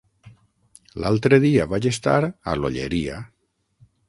[1.03, 3.21] L'altre dia vaig estar a l'Olleria.